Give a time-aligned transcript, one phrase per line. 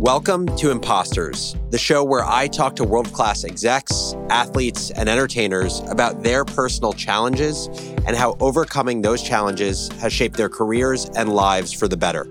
[0.00, 5.80] Welcome to Imposters, the show where I talk to world class execs, athletes, and entertainers
[5.90, 7.66] about their personal challenges
[8.06, 12.26] and how overcoming those challenges has shaped their careers and lives for the better.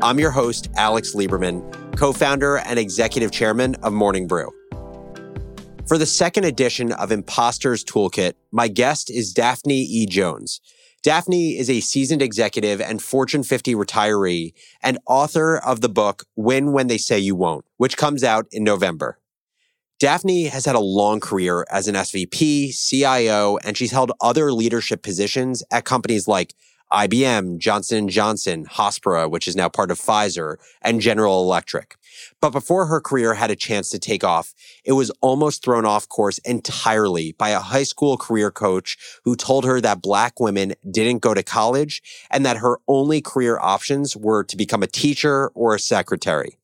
[0.00, 4.48] I'm your host, Alex Lieberman, co founder and executive chairman of Morning Brew.
[5.88, 10.06] For the second edition of Imposters Toolkit, my guest is Daphne E.
[10.06, 10.60] Jones.
[11.02, 16.72] Daphne is a seasoned executive and Fortune 50 retiree and author of the book Win
[16.72, 19.18] When They Say You Won't, which comes out in November.
[19.98, 25.02] Daphne has had a long career as an SVP, CIO, and she's held other leadership
[25.02, 26.54] positions at companies like
[26.92, 31.96] IBM, Johnson & Johnson, Hospira, which is now part of Pfizer, and General Electric.
[32.40, 34.52] But before her career had a chance to take off,
[34.84, 39.64] it was almost thrown off course entirely by a high school career coach who told
[39.64, 44.42] her that black women didn't go to college and that her only career options were
[44.44, 46.56] to become a teacher or a secretary.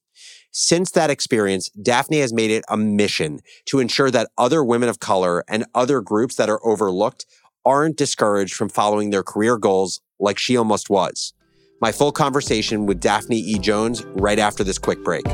[0.51, 5.01] Since that experience, Daphne has made it a mission to ensure that other women of
[5.01, 7.27] color and other groups that are overlooked
[7.67, 11.33] aren't discouraged from following their career goals like she almost was.
[11.81, 13.59] My full conversation with Daphne E.
[13.59, 15.25] Jones right after this quick break.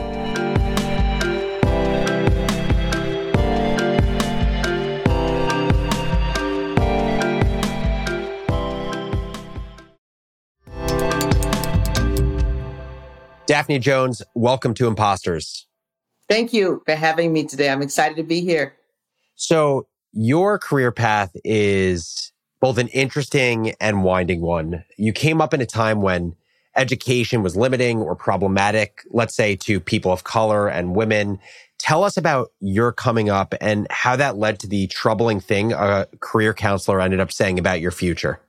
[13.46, 15.66] Daphne Jones, welcome to Imposters.
[16.28, 17.68] Thank you for having me today.
[17.68, 18.74] I'm excited to be here.
[19.34, 24.84] So, your career path is both an interesting and winding one.
[24.96, 26.36] You came up in a time when
[26.76, 31.40] education was limiting or problematic, let's say to people of color and women.
[31.78, 36.06] Tell us about your coming up and how that led to the troubling thing a
[36.20, 38.40] career counselor ended up saying about your future.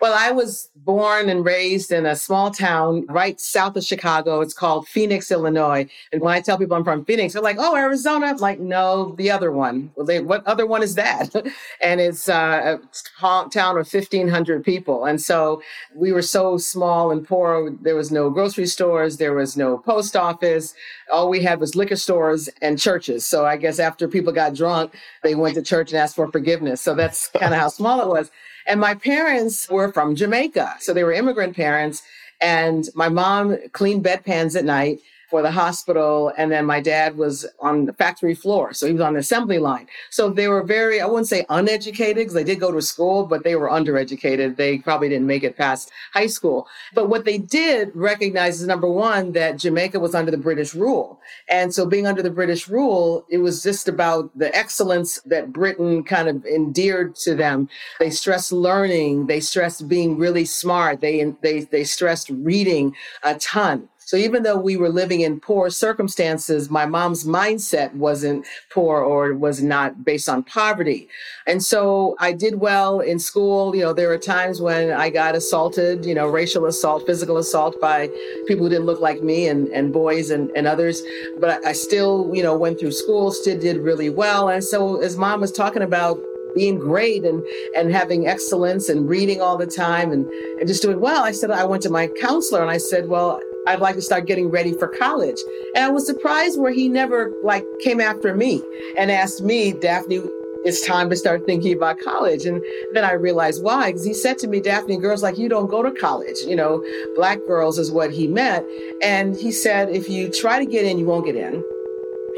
[0.00, 4.40] Well, I was born and raised in a small town right south of Chicago.
[4.40, 5.88] It's called Phoenix, Illinois.
[6.12, 8.26] And when I tell people I'm from Phoenix, they're like, oh, Arizona.
[8.26, 9.90] I'm like, no, the other one.
[9.96, 11.34] Well, they, what other one is that?
[11.82, 15.04] and it's uh, a town of 1,500 people.
[15.04, 15.62] And so
[15.96, 17.72] we were so small and poor.
[17.82, 20.74] There was no grocery stores, there was no post office.
[21.12, 23.26] All we had was liquor stores and churches.
[23.26, 24.94] So I guess after people got drunk,
[25.24, 26.80] they went to church and asked for forgiveness.
[26.80, 28.30] So that's kind of how small it was.
[28.68, 30.76] And my parents were from Jamaica.
[30.80, 32.02] So they were immigrant parents.
[32.40, 36.32] And my mom cleaned bedpans at night for the hospital.
[36.36, 38.72] And then my dad was on the factory floor.
[38.72, 39.86] So he was on the assembly line.
[40.10, 43.44] So they were very, I wouldn't say uneducated because they did go to school, but
[43.44, 44.56] they were undereducated.
[44.56, 46.66] They probably didn't make it past high school.
[46.94, 51.20] But what they did recognize is number one, that Jamaica was under the British rule.
[51.48, 56.04] And so being under the British rule, it was just about the excellence that Britain
[56.04, 57.68] kind of endeared to them.
[58.00, 59.26] They stressed learning.
[59.26, 61.00] They stressed being really smart.
[61.00, 63.88] They, they, they stressed reading a ton.
[64.08, 69.34] So even though we were living in poor circumstances, my mom's mindset wasn't poor or
[69.34, 71.10] was not based on poverty.
[71.46, 73.76] And so I did well in school.
[73.76, 77.78] You know, there were times when I got assaulted, you know, racial assault, physical assault
[77.82, 78.08] by
[78.46, 81.02] people who didn't look like me and, and boys and, and others.
[81.38, 84.48] But I still, you know, went through school, still did really well.
[84.48, 86.18] And so as mom was talking about
[86.54, 87.44] being great and
[87.76, 90.24] and having excellence and reading all the time and,
[90.58, 91.22] and just doing well.
[91.22, 93.38] I said I went to my counselor and I said, well,
[93.68, 95.38] I'd like to start getting ready for college.
[95.74, 98.62] And I was surprised where he never like came after me
[98.96, 100.22] and asked me, Daphne,
[100.64, 102.46] it's time to start thinking about college.
[102.46, 102.64] And
[102.94, 105.82] then I realized why, because he said to me, Daphne, girls like you don't go
[105.82, 106.38] to college.
[106.46, 106.82] You know,
[107.14, 108.66] black girls is what he meant.
[109.02, 111.62] And he said, if you try to get in, you won't get in.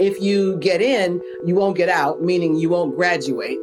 [0.00, 3.58] If you get in, you won't get out, meaning you won't graduate.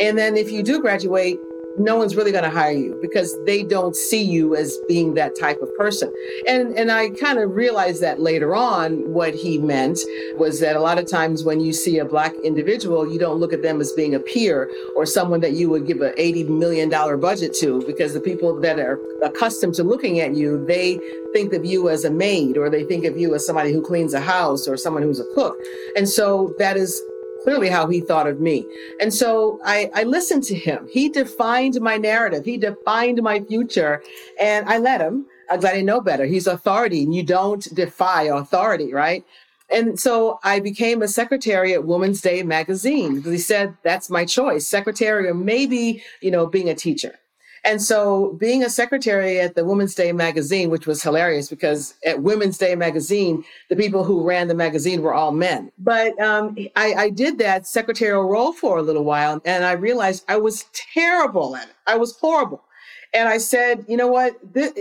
[0.00, 1.38] And then if you do graduate,
[1.78, 5.38] no one's really going to hire you because they don't see you as being that
[5.38, 6.12] type of person.
[6.46, 9.98] And and I kind of realized that later on what he meant
[10.36, 13.52] was that a lot of times when you see a black individual, you don't look
[13.52, 16.88] at them as being a peer or someone that you would give an 80 million
[16.88, 21.00] dollar budget to because the people that are accustomed to looking at you, they
[21.32, 24.14] think of you as a maid or they think of you as somebody who cleans
[24.14, 25.56] a house or someone who's a cook.
[25.96, 27.00] And so that is
[27.42, 28.66] clearly how he thought of me.
[29.00, 30.88] And so I, I listened to him.
[30.92, 32.44] He defined my narrative.
[32.44, 34.02] He defined my future
[34.38, 36.26] and I let him I didn't know better.
[36.26, 39.24] He's authority and you don't defy authority, right?
[39.68, 44.66] And so I became a secretary at Women's Day magazine he said, that's my choice,
[44.66, 47.16] secretary or maybe, you know, being a teacher.
[47.64, 52.22] And so being a secretary at the Women's Day magazine, which was hilarious because at
[52.22, 55.70] Women's Day magazine, the people who ran the magazine were all men.
[55.78, 60.24] But um, I, I did that secretarial role for a little while and I realized
[60.28, 60.64] I was
[60.94, 61.74] terrible at it.
[61.86, 62.64] I was horrible.
[63.12, 64.36] And I said, you know what?
[64.54, 64.72] This,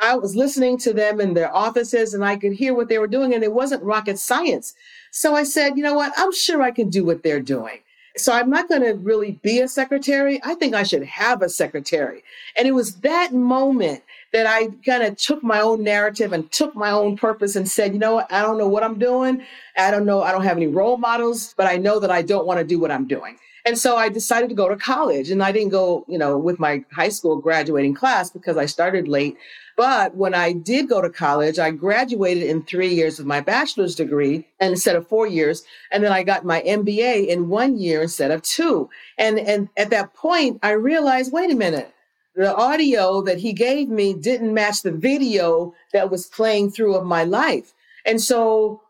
[0.00, 3.06] I was listening to them in their offices and I could hear what they were
[3.06, 4.74] doing and it wasn't rocket science.
[5.10, 6.12] So I said, you know what?
[6.16, 7.78] I'm sure I can do what they're doing.
[8.16, 10.40] So I'm not going to really be a secretary.
[10.44, 12.22] I think I should have a secretary.
[12.56, 16.74] And it was that moment that I kind of took my own narrative and took
[16.74, 18.32] my own purpose and said, you know what?
[18.32, 19.44] I don't know what I'm doing.
[19.76, 20.22] I don't know.
[20.22, 22.78] I don't have any role models, but I know that I don't want to do
[22.78, 23.38] what I'm doing.
[23.64, 26.58] And so I decided to go to college and I didn't go, you know, with
[26.58, 29.36] my high school graduating class because I started late.
[29.76, 33.94] But when I did go to college, I graduated in three years with my bachelor's
[33.94, 35.62] degree instead of four years.
[35.90, 38.90] And then I got my MBA in one year instead of two.
[39.18, 41.92] And, and at that point, I realized, wait a minute,
[42.34, 47.04] the audio that he gave me didn't match the video that was playing through of
[47.04, 47.72] my life.
[48.04, 48.81] And so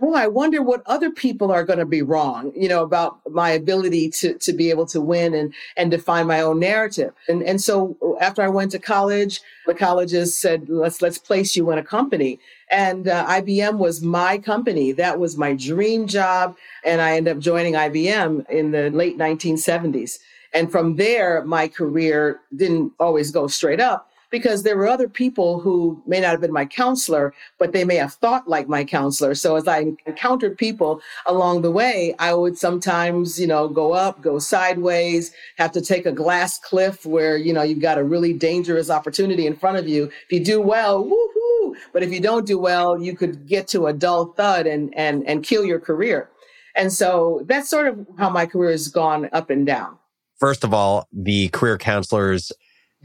[0.00, 3.50] boy, I wonder what other people are going to be wrong, you know, about my
[3.50, 7.12] ability to, to be able to win and, and define my own narrative.
[7.28, 11.70] And, and so after I went to college, the colleges said, let's, let's place you
[11.70, 12.40] in a company.
[12.70, 14.92] And uh, IBM was my company.
[14.92, 16.56] That was my dream job.
[16.84, 20.18] And I ended up joining IBM in the late 1970s.
[20.52, 25.60] And from there, my career didn't always go straight up because there were other people
[25.60, 29.34] who may not have been my counselor, but they may have thought like my counselor.
[29.34, 34.22] So as I encountered people along the way, I would sometimes, you know, go up,
[34.22, 38.32] go sideways, have to take a glass cliff where, you know, you've got a really
[38.32, 40.04] dangerous opportunity in front of you.
[40.04, 41.74] If you do well, woohoo!
[41.92, 45.26] But if you don't do well, you could get to a dull thud and and
[45.26, 46.30] and kill your career.
[46.76, 49.98] And so that's sort of how my career has gone up and down.
[50.38, 52.52] First of all, the career counselors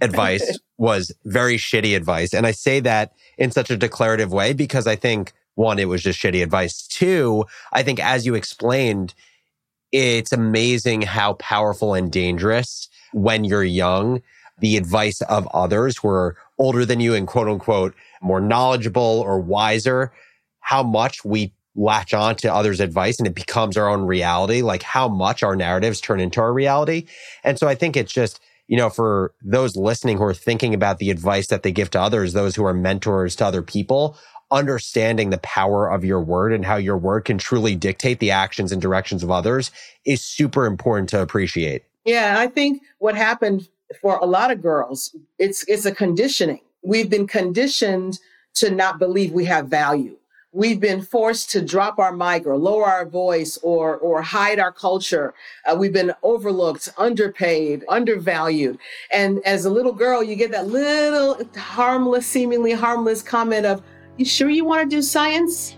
[0.02, 2.34] advice was very shitty advice.
[2.34, 6.04] And I say that in such a declarative way because I think one, it was
[6.04, 6.86] just shitty advice.
[6.86, 9.14] Two, I think as you explained,
[9.92, 14.22] it's amazing how powerful and dangerous when you're young,
[14.60, 19.40] the advice of others who are older than you and quote unquote more knowledgeable or
[19.40, 20.12] wiser,
[20.60, 24.82] how much we latch on to others' advice and it becomes our own reality, like
[24.82, 27.06] how much our narratives turn into our reality.
[27.44, 30.98] And so I think it's just, you know, for those listening who are thinking about
[30.98, 34.18] the advice that they give to others, those who are mentors to other people,
[34.52, 38.72] understanding the power of your word and how your word can truly dictate the actions
[38.72, 39.72] and directions of others
[40.06, 41.84] is super important to appreciate.
[42.06, 43.68] Yeah, I think what happened
[44.02, 46.62] for a lot of girls, it's it's a conditioning.
[46.84, 48.20] We've been conditioned
[48.56, 50.18] to not believe we have value
[50.56, 54.72] we've been forced to drop our mic or lower our voice or or hide our
[54.72, 55.34] culture.
[55.66, 58.80] Uh, we've been overlooked, underpaid, undervalued.
[59.12, 63.84] And as a little girl, you get that little harmless, seemingly harmless comment of,
[64.16, 65.76] "You sure you want to do science?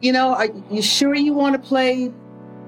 [0.00, 2.10] You know, are you sure you want to play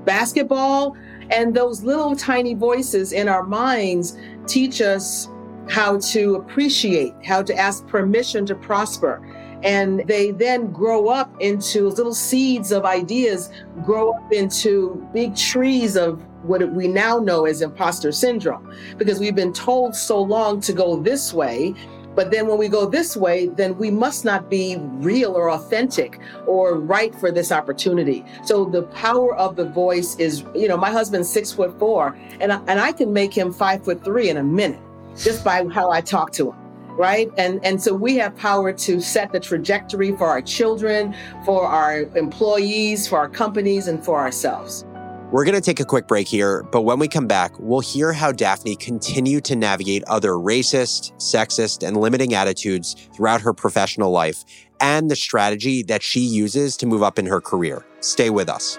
[0.05, 0.95] basketball?"
[1.31, 5.31] And those little tiny voices in our minds teach us
[5.67, 9.23] how to appreciate, how to ask permission to prosper
[9.63, 13.51] and they then grow up into little seeds of ideas,
[13.85, 19.35] grow up into big trees of what we now know as imposter syndrome, because we've
[19.35, 21.75] been told so long to go this way.
[22.15, 26.19] But then when we go this way, then we must not be real or authentic
[26.47, 28.23] or right for this opportunity.
[28.45, 32.53] So the power of the voice is, you know, my husband's six foot four, and
[32.53, 34.81] I, and I can make him five foot three in a minute
[35.17, 36.62] just by how I talk to him
[36.93, 41.65] right and and so we have power to set the trajectory for our children for
[41.67, 44.85] our employees for our companies and for ourselves
[45.33, 48.13] we're going to take a quick break here, but when we come back, we'll hear
[48.13, 54.45] how Daphne continued to navigate other racist, sexist, and limiting attitudes throughout her professional life
[54.83, 57.83] and the strategy that she uses to move up in her career.
[58.01, 58.79] Stay with us.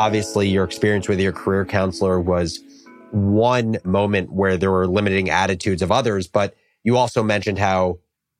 [0.00, 2.58] Obviously your experience with your career counselor was
[3.10, 7.98] one moment where there were limiting attitudes of others, but you also mentioned how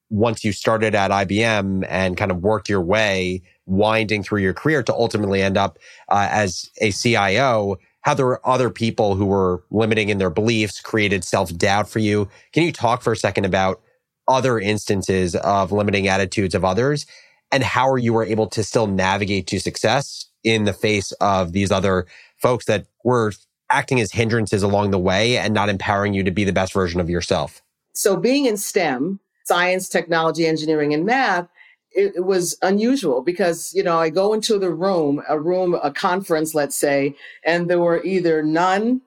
[0.09, 4.81] once you started at IBM and kind of worked your way, winding through your career
[4.81, 5.77] to ultimately end up
[6.09, 10.81] uh, as a CIO, how there were other people who were limiting in their beliefs,
[10.81, 12.27] created self doubt for you.
[12.53, 13.79] Can you talk for a second about
[14.27, 17.05] other instances of limiting attitudes of others
[17.51, 21.71] and how you were able to still navigate to success in the face of these
[21.71, 22.05] other
[22.37, 23.33] folks that were
[23.69, 26.99] acting as hindrances along the way and not empowering you to be the best version
[26.99, 27.61] of yourself?
[27.93, 31.47] So, being in STEM, science, technology, engineering, and math,
[31.91, 35.91] it, it, was unusual because, you know, I go into the room, a room, a
[35.91, 39.01] conference, let's say, and there were either none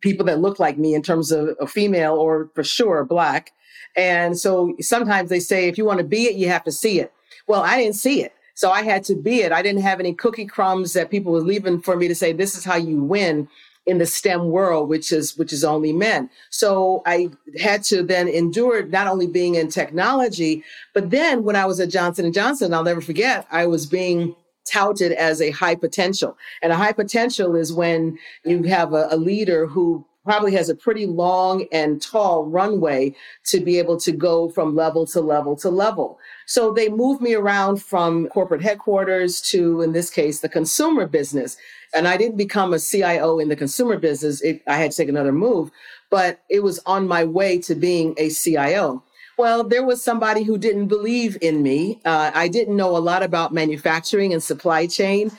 [0.00, 3.52] people that look like me in terms of a female or for sure black.
[3.96, 6.98] And so sometimes they say, if you want to be it, you have to see
[6.98, 7.12] it.
[7.46, 8.34] Well, I didn't see it.
[8.54, 9.52] So I had to be it.
[9.52, 12.56] I didn't have any cookie crumbs that people were leaving for me to say, this
[12.56, 13.48] is how you win
[13.86, 16.30] in the STEM world, which is which is only men.
[16.50, 20.62] So I had to then endure not only being in technology,
[20.94, 24.36] but then when I was at Johnson and Johnson, I'll never forget, I was being
[24.64, 26.36] touted as a high potential.
[26.62, 30.74] And a high potential is when you have a, a leader who probably has a
[30.74, 33.14] pretty long and tall runway
[33.44, 36.18] to be able to go from level to level to level.
[36.46, 41.56] So they moved me around from corporate headquarters to, in this case, the consumer business.
[41.94, 44.40] And I didn't become a CIO in the consumer business.
[44.42, 45.70] It, I had to take another move,
[46.10, 49.02] but it was on my way to being a CIO.
[49.38, 52.00] Well, there was somebody who didn't believe in me.
[52.04, 55.32] Uh, I didn't know a lot about manufacturing and supply chain.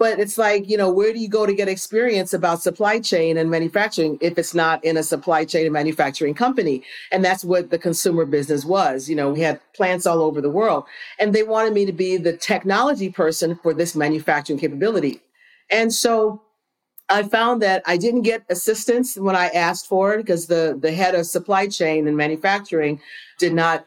[0.00, 3.36] But it's like, you know, where do you go to get experience about supply chain
[3.36, 6.82] and manufacturing if it's not in a supply chain and manufacturing company?
[7.12, 9.10] And that's what the consumer business was.
[9.10, 10.84] You know, we had plants all over the world
[11.18, 15.20] and they wanted me to be the technology person for this manufacturing capability.
[15.70, 16.40] And so
[17.10, 20.92] I found that I didn't get assistance when I asked for it because the, the
[20.92, 23.02] head of supply chain and manufacturing
[23.38, 23.86] did not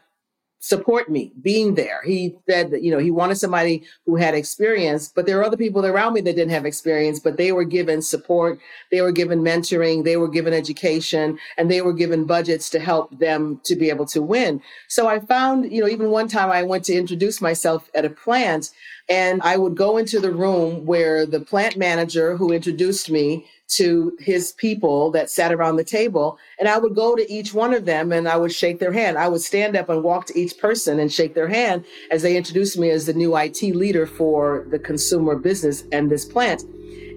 [0.64, 2.00] support me being there.
[2.06, 5.58] He said that, you know, he wanted somebody who had experience, but there were other
[5.58, 8.58] people around me that didn't have experience, but they were given support,
[8.90, 13.18] they were given mentoring, they were given education, and they were given budgets to help
[13.18, 14.62] them to be able to win.
[14.88, 18.10] So I found, you know, even one time I went to introduce myself at a
[18.10, 18.70] plant
[19.08, 24.16] and I would go into the room where the plant manager who introduced me to
[24.18, 26.38] his people that sat around the table.
[26.58, 29.18] And I would go to each one of them and I would shake their hand.
[29.18, 32.36] I would stand up and walk to each person and shake their hand as they
[32.36, 36.62] introduced me as the new IT leader for the consumer business and this plant.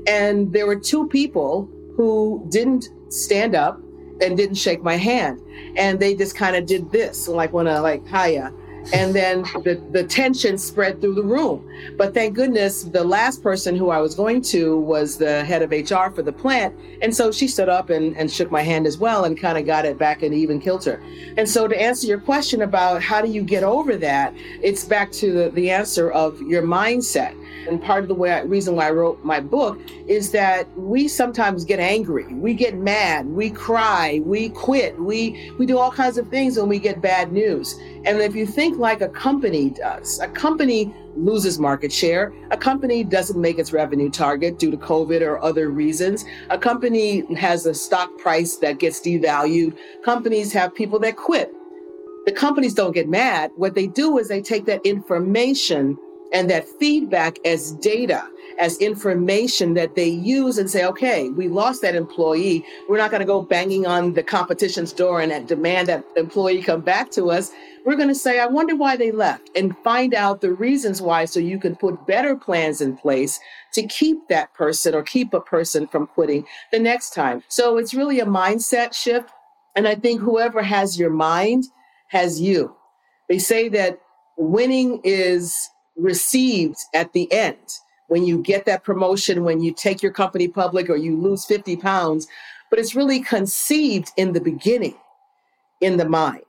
[0.08, 3.80] And there were two people who didn't stand up
[4.22, 5.40] and didn't shake my hand.
[5.78, 8.52] And they just kind of did this, like when I like, hiya
[8.94, 11.70] and then the, the tension spread through the room.
[11.98, 15.72] But thank goodness the last person who I was going to was the head of
[15.72, 16.76] HR for the plant.
[17.02, 19.66] And so she stood up and, and shook my hand as well and kind of
[19.66, 21.02] got it back in even kilter.
[21.38, 25.12] And so to answer your question about how do you get over that, it's back
[25.14, 27.36] to the, the answer of your mindset.
[27.68, 31.66] And part of the way, reason why I wrote my book is that we sometimes
[31.66, 36.28] get angry, we get mad, we cry, we quit, we we do all kinds of
[36.30, 37.74] things when we get bad news.
[38.06, 42.34] And if you think like a company does, a company loses market share.
[42.52, 46.26] A company doesn't make its revenue target due to COVID or other reasons.
[46.50, 49.76] A company has a stock price that gets devalued.
[50.04, 51.52] Companies have people that quit.
[52.26, 53.52] The companies don't get mad.
[53.56, 55.98] What they do is they take that information
[56.34, 58.28] and that feedback as data,
[58.60, 62.66] as information that they use and say, okay, we lost that employee.
[62.90, 66.82] We're not going to go banging on the competition's door and demand that employee come
[66.82, 67.52] back to us.
[67.86, 71.26] We're going to say, I wonder why they left and find out the reasons why
[71.26, 73.40] so you can put better plans in place
[73.74, 77.44] to keep that person or keep a person from quitting the next time.
[77.48, 79.30] So it's really a mindset shift.
[79.76, 81.66] And I think whoever has your mind
[82.08, 82.76] has you.
[83.30, 84.00] They say that
[84.38, 87.58] winning is received at the end
[88.08, 91.76] when you get that promotion, when you take your company public or you lose 50
[91.78, 92.28] pounds,
[92.70, 94.96] but it's really conceived in the beginning
[95.82, 96.46] in the mind.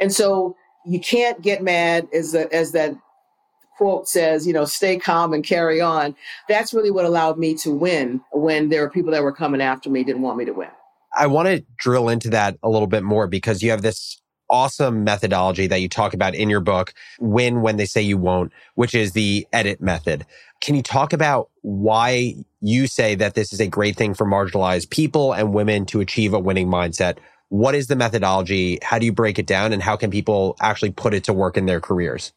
[0.00, 2.94] And so you can't get mad as, as that
[3.76, 6.14] quote says, you know, stay calm and carry on.
[6.48, 9.90] That's really what allowed me to win when there were people that were coming after
[9.90, 10.70] me, didn't want me to win.
[11.16, 14.21] I want to drill into that a little bit more because you have this
[14.52, 18.52] awesome methodology that you talk about in your book, Win When They Say You Won't,
[18.74, 20.24] which is the edit method.
[20.60, 24.90] Can you talk about why you say that this is a great thing for marginalized
[24.90, 27.16] people and women to achieve a winning mindset?
[27.48, 28.78] What is the methodology?
[28.82, 29.72] How do you break it down?
[29.72, 32.32] And how can people actually put it to work in their careers?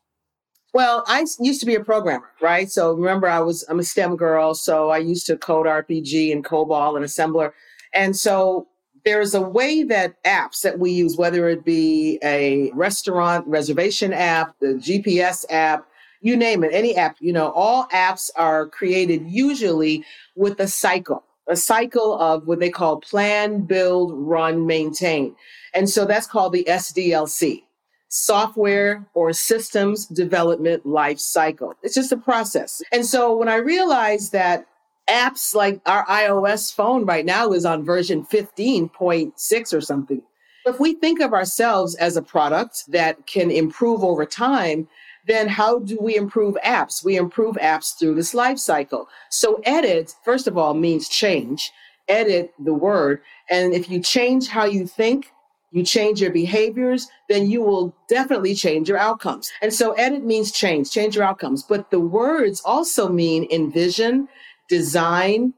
[0.73, 2.69] Well, I used to be a programmer, right?
[2.69, 6.43] So remember, I was I'm a STEM girl, so I used to code RPG and
[6.43, 7.53] COBOL and assembler,
[7.93, 8.67] and so
[9.05, 14.55] there's a way that apps that we use, whether it be a restaurant reservation app,
[14.59, 15.87] the GPS app,
[16.21, 20.03] you name it, any app, you know, all apps are created usually
[20.35, 21.23] with a cycle.
[21.47, 25.35] a cycle of what they call plan, build, run, maintain.
[25.73, 27.61] And so that's called the SDLC
[28.07, 31.73] software or systems development life cycle.
[31.83, 32.81] It's just a process.
[32.91, 34.65] And so when I realized that
[35.09, 40.21] apps like our iOS phone right now is on version 15.6 or something.
[40.65, 44.87] If we think of ourselves as a product that can improve over time,
[45.27, 47.03] then how do we improve apps?
[47.03, 49.07] We improve apps through this life cycle.
[49.29, 51.71] So edit, first of all, means change.
[52.07, 53.21] Edit the word.
[53.49, 55.31] And if you change how you think,
[55.71, 59.51] you change your behaviors, then you will definitely change your outcomes.
[59.61, 61.63] And so edit means change, change your outcomes.
[61.63, 64.29] But the words also mean envision,
[64.67, 65.53] design,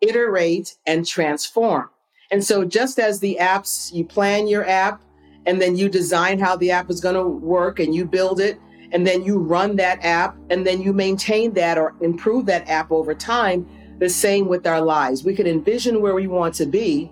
[0.00, 1.88] iterate, and transform.
[2.30, 5.02] And so just as the apps, you plan your app
[5.46, 8.58] and then you design how the app is going to work and you build it
[8.92, 12.90] and then you run that app and then you maintain that or improve that app
[12.92, 13.66] over time
[13.98, 17.10] the same with our lives we can envision where we want to be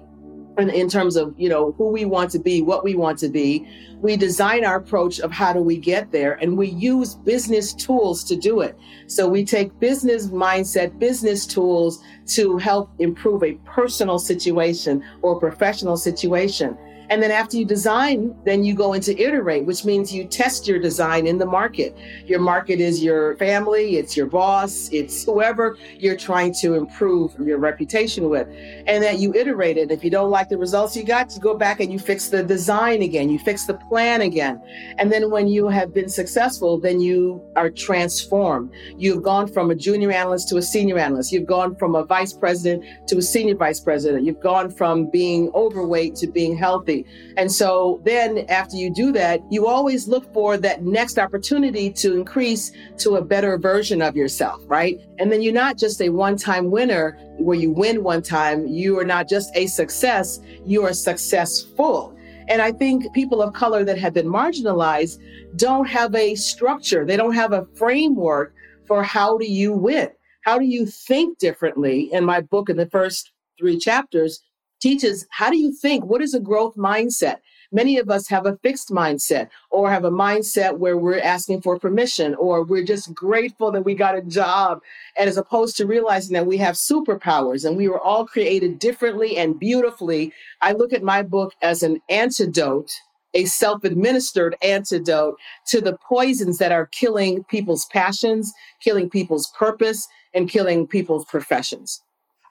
[0.60, 3.28] in, in terms of you know who we want to be what we want to
[3.28, 3.66] be.
[4.00, 8.24] We design our approach of how do we get there and we use business tools
[8.24, 8.78] to do it.
[9.06, 15.96] So we take business mindset business tools to help improve a personal situation or professional
[15.96, 16.78] situation
[17.10, 20.78] and then after you design, then you go into iterate, which means you test your
[20.78, 21.98] design in the market.
[22.24, 27.58] Your market is your family, it's your boss, it's whoever you're trying to improve your
[27.58, 28.46] reputation with.
[28.86, 29.90] And that you iterate it.
[29.90, 32.44] If you don't like the results you got, you go back and you fix the
[32.44, 34.62] design again, you fix the plan again.
[34.98, 38.70] And then when you have been successful, then you are transformed.
[38.96, 41.32] You've gone from a junior analyst to a senior analyst.
[41.32, 44.24] You've gone from a vice president to a senior vice president.
[44.24, 46.99] You've gone from being overweight to being healthy.
[47.36, 52.14] And so then after you do that, you always look for that next opportunity to
[52.14, 55.00] increase to a better version of yourself, right?
[55.18, 58.66] And then you're not just a one time winner where you win one time.
[58.66, 62.16] You are not just a success, you are successful.
[62.48, 65.18] And I think people of color that have been marginalized
[65.56, 68.54] don't have a structure, they don't have a framework
[68.86, 70.08] for how do you win?
[70.42, 72.10] How do you think differently?
[72.12, 74.42] In my book, in the first three chapters,
[74.80, 76.04] teaches how do you think?
[76.04, 77.36] What is a growth mindset?
[77.72, 81.78] Many of us have a fixed mindset or have a mindset where we're asking for
[81.78, 84.80] permission or we're just grateful that we got a job.
[85.16, 89.36] And as opposed to realizing that we have superpowers and we were all created differently
[89.36, 92.90] and beautifully, I look at my book as an antidote
[93.32, 95.36] a self administered antidote
[95.68, 102.02] to the poisons that are killing people's passions, killing people's purpose, and killing people's professions.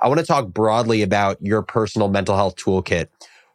[0.01, 3.07] I want to talk broadly about your personal mental health toolkit.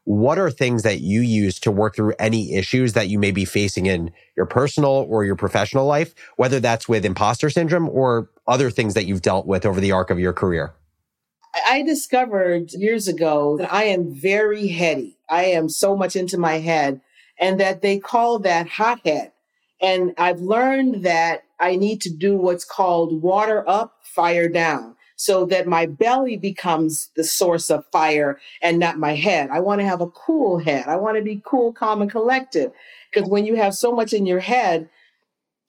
[0.04, 3.46] What are things that you use to work through any issues that you may be
[3.46, 8.70] facing in your personal or your professional life, whether that's with imposter syndrome or other
[8.70, 10.74] things that you've dealt with over the arc of your career?
[11.66, 15.16] I discovered years ago that I am very heady.
[15.30, 17.00] I am so much into my head,
[17.40, 19.32] and that they call that hothead.
[19.80, 25.46] And I've learned that I need to do what's called water up, fire down so
[25.46, 29.50] that my belly becomes the source of fire and not my head.
[29.50, 30.86] I want to have a cool head.
[30.86, 32.72] I want to be cool, calm, and collected.
[33.12, 34.88] Because when you have so much in your head,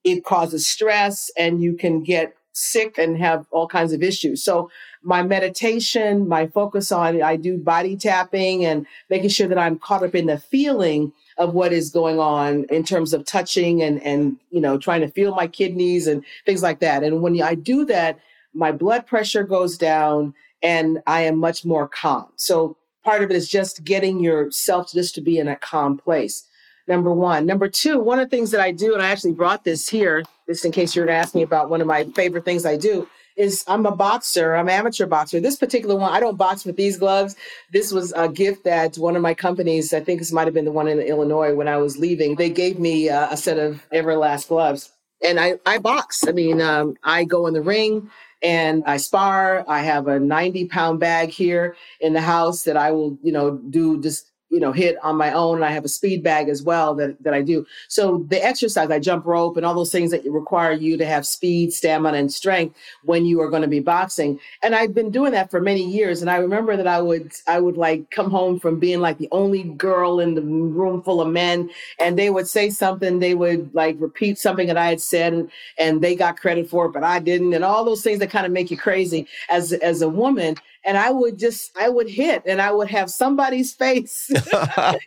[0.03, 4.43] it causes stress and you can get sick and have all kinds of issues.
[4.43, 4.69] So
[5.03, 10.03] my meditation, my focus on I do body tapping and making sure that I'm caught
[10.03, 14.37] up in the feeling of what is going on in terms of touching and and
[14.51, 17.03] you know trying to feel my kidneys and things like that.
[17.03, 18.19] And when I do that,
[18.55, 22.27] my blood pressure goes down and I am much more calm.
[22.37, 26.47] So part of it is just getting yourself just to be in a calm place.
[26.87, 27.45] Number one.
[27.45, 30.23] Number two, one of the things that I do, and I actually brought this here,
[30.47, 33.85] just in case you're asking about one of my favorite things I do, is I'm
[33.85, 34.55] a boxer.
[34.55, 35.39] I'm an amateur boxer.
[35.39, 37.35] This particular one, I don't box with these gloves.
[37.73, 40.65] This was a gift that one of my companies, I think this might have been
[40.65, 43.83] the one in Illinois when I was leaving, they gave me uh, a set of
[43.91, 44.91] Everlast gloves.
[45.23, 46.27] And I, I box.
[46.27, 48.09] I mean, um, I go in the ring
[48.45, 49.65] and I spar.
[49.67, 53.57] I have a 90 pound bag here in the house that I will, you know,
[53.57, 55.57] do just you know hit on my own.
[55.57, 57.65] And i have a speed bag as well that, that i do.
[57.87, 61.25] So the exercise i jump rope and all those things that require you to have
[61.25, 64.39] speed stamina and strength when you are going to be boxing.
[64.63, 66.21] And i've been doing that for many years.
[66.21, 69.29] And i remember that i would i would like come home from being like the
[69.31, 71.69] only girl in the room full of men.
[71.99, 73.19] And they would say something.
[73.19, 76.85] They would like repeat something that i had said and, and they got credit for
[76.85, 77.53] it but i didn't.
[77.53, 79.27] And all those things that kind of make you crazy.
[79.49, 83.09] As as a woman and I would just I would hit and I would have
[83.09, 84.31] somebody's face.
[84.53, 84.97] I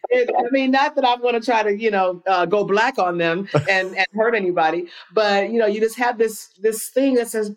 [0.50, 3.48] mean, not that I'm going to try to you know uh, go black on them
[3.70, 7.54] and and hurt anybody, but you know you just have this this thing that says.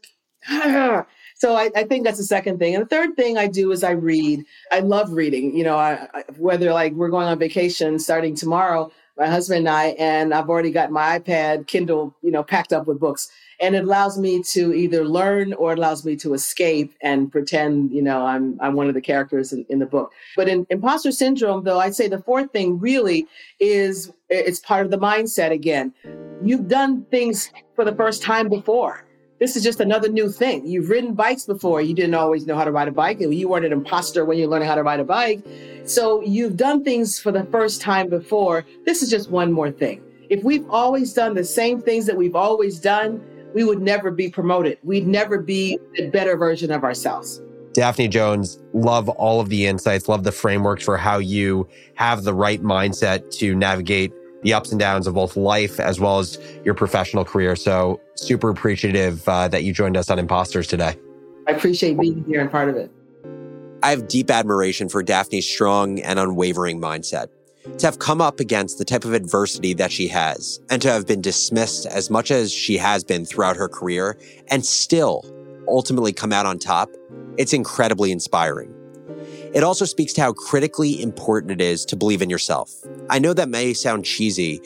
[0.48, 1.06] Ah.
[1.42, 2.76] So I, I, think that's the second thing.
[2.76, 4.46] And the third thing I do is I read.
[4.72, 5.58] I love reading.
[5.58, 9.70] You know, I, I, whether like we're going on vacation starting tomorrow, my husband and
[9.70, 13.32] I, and I've already got my iPad, Kindle, you know, packed up with books.
[13.62, 17.92] And it allows me to either learn or it allows me to escape and pretend,
[17.92, 20.12] you know, I'm I'm one of the characters in, in the book.
[20.36, 23.28] But in imposter syndrome, though, I'd say the fourth thing really
[23.60, 25.94] is it's part of the mindset again.
[26.44, 29.06] You've done things for the first time before
[29.42, 30.68] this is just another new thing.
[30.68, 31.82] You've ridden bikes before.
[31.82, 33.20] You didn't always know how to ride a bike.
[33.20, 35.44] You weren't an imposter when you're learning how to ride a bike.
[35.84, 38.64] So you've done things for the first time before.
[38.86, 40.04] This is just one more thing.
[40.30, 43.20] If we've always done the same things that we've always done,
[43.54, 44.78] we would never be promoted.
[44.84, 47.42] We'd never be a better version of ourselves.
[47.74, 52.34] Daphne Jones, love all of the insights, love the frameworks for how you have the
[52.34, 54.12] right mindset to navigate
[54.44, 57.56] the ups and downs of both life as well as your professional career.
[57.56, 60.98] So, super appreciative uh, that you joined us on Imposters today.
[61.48, 62.92] I appreciate being here and part of it.
[63.84, 67.28] I have deep admiration for Daphne's strong and unwavering mindset.
[67.78, 71.06] To have come up against the type of adversity that she has, and to have
[71.06, 74.18] been dismissed as much as she has been throughout her career,
[74.50, 75.24] and still
[75.68, 76.90] ultimately come out on top,
[77.38, 78.74] it's incredibly inspiring.
[79.54, 82.72] It also speaks to how critically important it is to believe in yourself.
[83.10, 84.62] I know that may sound cheesy,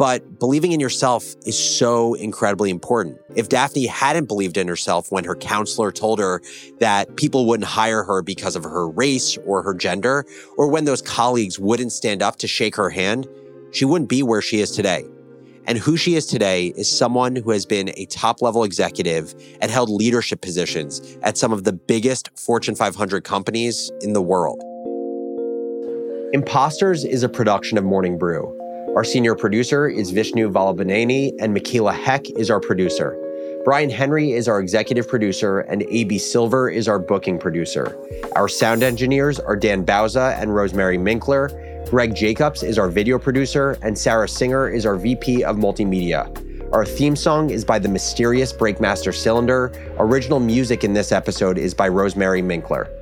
[0.00, 3.20] but believing in yourself is so incredibly important.
[3.36, 6.40] If Daphne hadn't believed in herself when her counselor told her
[6.78, 10.24] that people wouldn't hire her because of her race or her gender,
[10.56, 13.28] or when those colleagues wouldn't stand up to shake her hand,
[13.72, 15.04] she wouldn't be where she is today.
[15.66, 19.70] And who she is today is someone who has been a top level executive and
[19.70, 24.62] held leadership positions at some of the biggest Fortune 500 companies in the world.
[26.32, 28.59] Imposters is a production of Morning Brew.
[28.96, 33.16] Our senior producer is Vishnu Vallabhaneni, and Michaela Heck is our producer.
[33.64, 37.96] Brian Henry is our executive producer, and AB Silver is our booking producer.
[38.34, 41.88] Our sound engineers are Dan Bauza and Rosemary Minkler.
[41.88, 46.28] Greg Jacobs is our video producer, and Sarah Singer is our VP of Multimedia.
[46.72, 49.72] Our theme song is by the mysterious Breakmaster Cylinder.
[49.98, 52.99] Original music in this episode is by Rosemary Minkler.